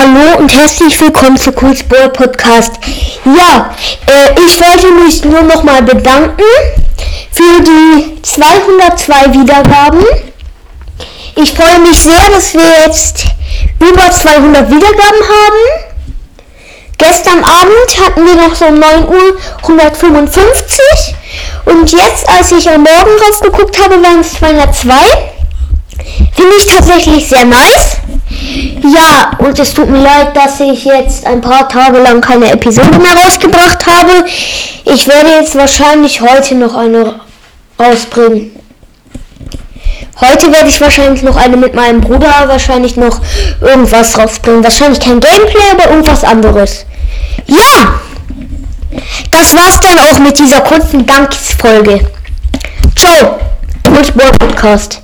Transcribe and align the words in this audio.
Hallo 0.00 0.38
und 0.38 0.54
herzlich 0.56 1.00
willkommen 1.00 1.36
zu 1.36 1.50
Coolsball 1.50 2.10
Podcast. 2.10 2.74
Ja, 3.24 3.74
äh, 4.06 4.32
ich 4.46 4.60
wollte 4.60 4.92
mich 4.92 5.24
nur 5.24 5.42
noch 5.42 5.64
mal 5.64 5.82
bedanken 5.82 6.44
für 7.32 7.60
die 7.60 8.22
202 8.22 9.32
Wiedergaben. 9.32 10.04
Ich 11.34 11.52
freue 11.52 11.80
mich 11.80 11.98
sehr, 11.98 12.30
dass 12.32 12.54
wir 12.54 12.86
jetzt 12.86 13.24
über 13.80 14.08
200 14.08 14.70
Wiedergaben 14.70 15.20
haben. 15.20 15.90
Gestern 16.96 17.42
Abend 17.42 18.06
hatten 18.06 18.24
wir 18.24 18.36
noch 18.36 18.54
so 18.54 18.66
um 18.66 18.78
9 18.78 19.08
Uhr 19.08 19.36
155 19.62 21.16
und 21.64 21.90
jetzt, 21.90 22.28
als 22.28 22.52
ich 22.52 22.70
am 22.70 22.84
Morgen 22.84 23.20
rausgeguckt 23.26 23.82
habe, 23.82 24.00
waren 24.00 24.20
es 24.20 24.34
202. 24.34 24.94
Finde 26.36 26.54
ich 26.56 26.66
tatsächlich 26.66 27.28
sehr 27.28 27.46
nice. 27.46 27.96
Ja, 28.82 29.30
und 29.38 29.58
es 29.58 29.74
tut 29.74 29.88
mir 29.88 30.02
leid, 30.02 30.36
dass 30.36 30.60
ich 30.60 30.84
jetzt 30.84 31.26
ein 31.26 31.40
paar 31.40 31.68
Tage 31.68 31.98
lang 31.98 32.20
keine 32.20 32.50
Episode 32.50 32.98
mehr 32.98 33.14
rausgebracht 33.24 33.86
habe. 33.86 34.24
Ich 34.84 35.06
werde 35.06 35.30
jetzt 35.40 35.54
wahrscheinlich 35.56 36.20
heute 36.20 36.54
noch 36.54 36.74
eine 36.74 37.20
rausbringen. 37.78 38.52
Heute 40.20 40.52
werde 40.52 40.68
ich 40.68 40.80
wahrscheinlich 40.80 41.22
noch 41.22 41.36
eine 41.36 41.56
mit 41.56 41.74
meinem 41.74 42.00
Bruder, 42.00 42.32
wahrscheinlich 42.46 42.96
noch 42.96 43.20
irgendwas 43.60 44.18
rausbringen. 44.18 44.64
Wahrscheinlich 44.64 44.98
kein 44.98 45.20
Gameplay, 45.20 45.70
aber 45.72 45.90
irgendwas 45.90 46.24
anderes. 46.24 46.84
Ja! 47.46 48.00
Das 49.30 49.54
war's 49.54 49.78
dann 49.80 49.98
auch 49.98 50.18
mit 50.18 50.38
dieser 50.38 50.60
kurzen 50.60 51.06
Dankesfolge. 51.06 52.00
Ciao! 52.96 53.38
Football 53.84 54.32
Podcast. 54.38 55.00